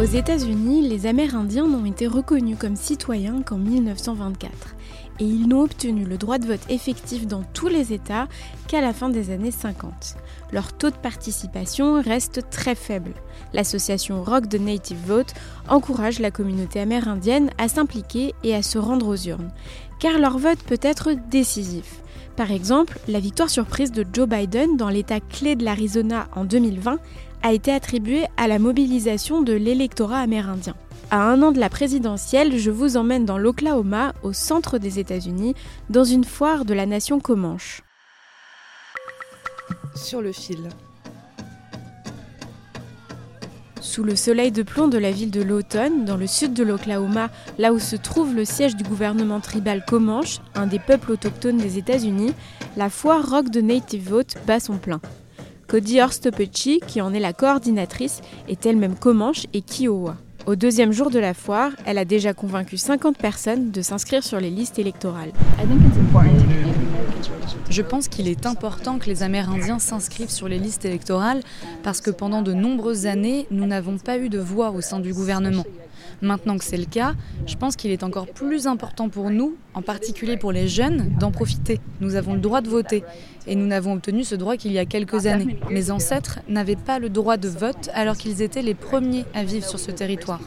[0.00, 4.50] Aux États-Unis, les Amérindiens n'ont été reconnus comme citoyens qu'en 1924
[5.18, 8.26] et ils n'ont obtenu le droit de vote effectif dans tous les États
[8.66, 10.16] qu'à la fin des années 50.
[10.52, 13.12] Leur taux de participation reste très faible.
[13.52, 15.34] L'association Rock the Native Vote
[15.68, 19.52] encourage la communauté amérindienne à s'impliquer et à se rendre aux urnes,
[19.98, 22.00] car leur vote peut être décisif.
[22.36, 26.98] Par exemple, la victoire surprise de Joe Biden dans l'État clé de l'Arizona en 2020
[27.42, 30.74] a été attribuée à la mobilisation de l'électorat amérindien.
[31.10, 35.54] À un an de la présidentielle, je vous emmène dans l'Oklahoma, au centre des États-Unis,
[35.88, 37.82] dans une foire de la nation Comanche.
[39.96, 40.68] Sur le fil.
[43.80, 47.30] Sous le soleil de plomb de la ville de Lawton, dans le sud de l'Oklahoma,
[47.58, 51.78] là où se trouve le siège du gouvernement tribal Comanche, un des peuples autochtones des
[51.78, 52.34] États-Unis,
[52.76, 55.00] la foire Rock de Native Vote bat son plein.
[55.70, 60.16] Cody Horstopetchi, qui en est la coordinatrice, est elle-même Comanche et Kiowa.
[60.46, 64.40] Au deuxième jour de la foire, elle a déjà convaincu 50 personnes de s'inscrire sur
[64.40, 65.30] les listes électorales.
[67.70, 71.40] Je pense qu'il est important que les Amérindiens s'inscrivent sur les listes électorales
[71.84, 75.14] parce que pendant de nombreuses années, nous n'avons pas eu de voix au sein du
[75.14, 75.64] gouvernement.
[76.22, 77.14] Maintenant que c'est le cas,
[77.46, 81.30] je pense qu'il est encore plus important pour nous, en particulier pour les jeunes, d'en
[81.30, 81.80] profiter.
[82.00, 83.04] Nous avons le droit de voter
[83.46, 85.58] et nous n'avons obtenu ce droit qu'il y a quelques années.
[85.70, 89.66] Mes ancêtres n'avaient pas le droit de vote alors qu'ils étaient les premiers à vivre
[89.66, 90.40] sur ce territoire.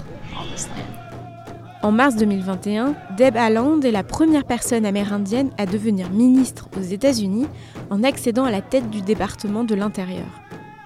[1.82, 7.48] En mars 2021, Deb Haaland est la première personne amérindienne à devenir ministre aux États-Unis
[7.90, 10.43] en accédant à la tête du département de l'Intérieur.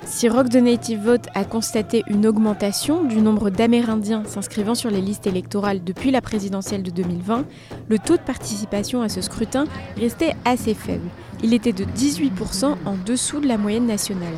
[0.10, 5.02] Si Rock the Native Vote a constaté une augmentation du nombre d'Amérindiens s'inscrivant sur les
[5.02, 7.46] listes électorales depuis la présidentielle de 2020,
[7.90, 9.66] le taux de participation à ce scrutin
[10.00, 11.08] restait assez faible.
[11.44, 14.34] Il était de 18% en dessous de la moyenne nationale.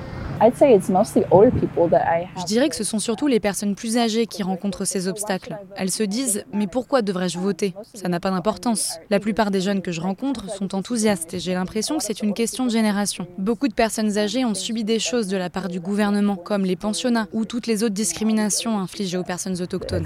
[2.37, 5.57] Je dirais que ce sont surtout les personnes plus âgées qui rencontrent ces obstacles.
[5.75, 7.73] Elles se disent Mais pourquoi devrais-je voter?
[7.93, 8.99] Ça n'a pas d'importance.
[9.09, 12.33] La plupart des jeunes que je rencontre sont enthousiastes et j'ai l'impression que c'est une
[12.33, 13.27] question de génération.
[13.37, 16.75] Beaucoup de personnes âgées ont subi des choses de la part du gouvernement, comme les
[16.75, 20.05] pensionnats ou toutes les autres discriminations infligées aux personnes autochtones.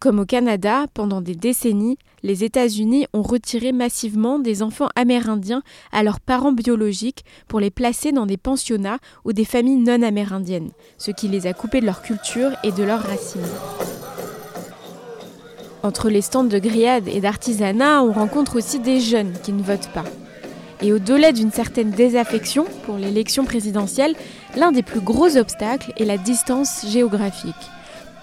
[0.00, 6.04] Comme au Canada, pendant des décennies, les États-Unis ont retiré massivement des enfants amérindiens à
[6.04, 11.10] leurs parents biologiques pour les placer dans des pensionnats ou des familles non amérindiennes, ce
[11.10, 13.40] qui les a coupés de leur culture et de leurs racines.
[15.82, 19.92] Entre les stands de grillades et d'artisanat, on rencontre aussi des jeunes qui ne votent
[19.92, 20.04] pas.
[20.80, 24.14] Et au-delà d'une certaine désaffection pour l'élection présidentielle,
[24.56, 27.54] l'un des plus gros obstacles est la distance géographique.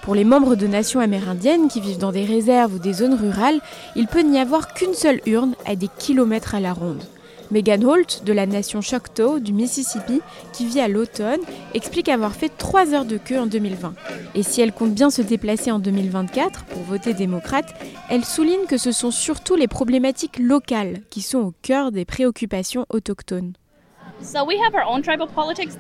[0.06, 3.60] Pour les membres de nations amérindiennes qui vivent dans des réserves ou des zones rurales,
[3.96, 7.04] il peut n'y avoir qu'une seule urne à des kilomètres à la ronde.
[7.50, 10.22] Megan Holt, de la nation Choctaw du Mississippi,
[10.54, 11.40] qui vit à l'automne,
[11.74, 13.96] explique avoir fait 3 heures de queue en 2020.
[14.36, 17.74] Et si elle compte bien se déplacer en 2024 pour voter démocrate,
[18.12, 22.86] elle souligne que ce sont surtout les problématiques locales qui sont au cœur des préoccupations
[22.90, 23.54] autochtones.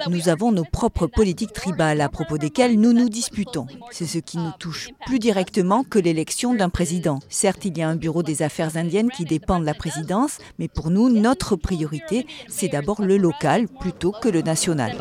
[0.09, 3.66] Nous avons nos propres politiques tribales à propos desquelles nous nous disputons.
[3.91, 7.19] C'est ce qui nous touche plus directement que l'élection d'un président.
[7.29, 10.67] Certes, il y a un bureau des affaires indiennes qui dépend de la présidence, mais
[10.67, 14.97] pour nous, notre priorité, c'est d'abord le local plutôt que le national.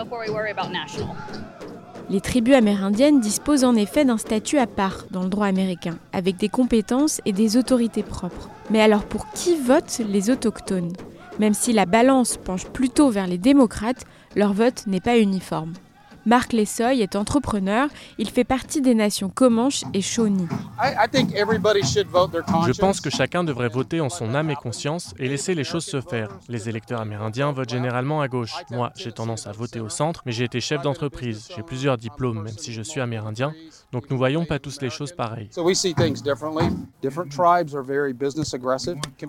[2.11, 6.37] Les tribus amérindiennes disposent en effet d'un statut à part dans le droit américain, avec
[6.37, 8.51] des compétences et des autorités propres.
[8.71, 10.93] Mais alors pour qui votent les autochtones?
[11.39, 14.05] Même si la balance penche plutôt vers les démocrates,
[14.37, 15.73] leur vote n'est pas uniforme.
[16.27, 17.89] Marc Lessoy est entrepreneur,
[18.19, 20.49] il fait partie des nations Comanche et Shawnee.
[22.67, 25.85] Je pense que chacun devrait voter en son âme et conscience et laisser les choses
[25.85, 26.29] se faire.
[26.49, 28.55] Les électeurs amérindiens votent généralement à gauche.
[28.71, 31.49] Moi, j'ai tendance à voter au centre, mais j'ai été chef d'entreprise.
[31.55, 33.53] J'ai plusieurs diplômes, même si je suis amérindien.
[33.93, 35.51] Donc nous voyons pas tous les choses pareilles.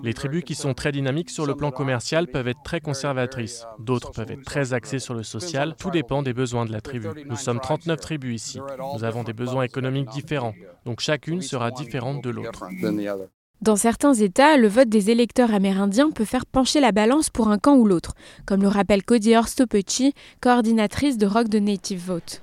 [0.02, 3.66] Les tribus qui sont très dynamiques sur le plan commercial peuvent être très conservatrices.
[3.78, 5.76] D'autres peuvent être très axées sur le social.
[5.78, 7.08] Tout dépend des besoins de la tribu.
[7.26, 8.60] Nous sommes 39 tribus ici.
[8.94, 10.54] Nous avons des besoins économiques différents,
[10.84, 12.64] donc chacune sera différente de l'autre.
[13.62, 17.58] Dans certains États, le vote des électeurs amérindiens peut faire pencher la balance pour un
[17.58, 20.12] camp ou l'autre, comme le rappelle Cody Orstopechi,
[20.42, 22.42] coordinatrice de Rock the Native Vote.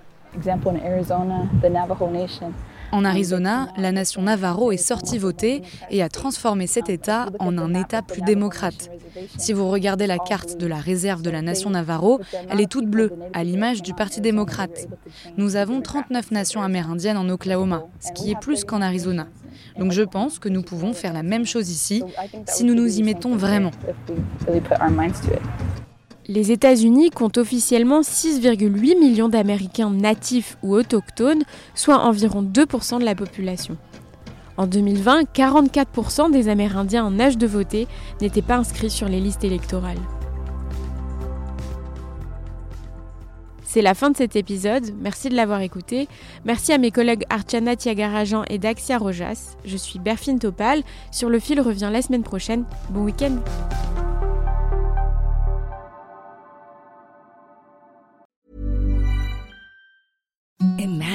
[2.94, 7.74] En Arizona, la nation Navarro est sortie voter et a transformé cet État en un
[7.74, 8.92] État plus démocrate.
[9.40, 12.20] Si vous regardez la carte de la réserve de la nation Navarro,
[12.52, 14.88] elle est toute bleue, à l'image du Parti démocrate.
[15.38, 19.28] Nous avons 39 nations amérindiennes en Oklahoma, ce qui est plus qu'en Arizona.
[19.80, 22.04] Donc je pense que nous pouvons faire la même chose ici
[22.46, 23.72] si nous nous y mettons vraiment.
[26.28, 31.44] Les États-Unis comptent officiellement 6,8 millions d'Américains natifs ou autochtones,
[31.76, 33.78] soit environ 2% de la population.
[34.56, 37.88] En 2020, 44% des Amérindiens en âge de voter
[38.22, 40.00] n'étaient pas inscrits sur les listes électorales.
[43.66, 46.08] C'est la fin de cet épisode, merci de l'avoir écouté.
[46.46, 49.58] Merci à mes collègues Archana Tiagarajan et Daxia Rojas.
[49.66, 50.84] Je suis Berfine Topal.
[51.12, 52.66] Sur le fil revient la semaine prochaine.
[52.92, 53.40] Bon week-end!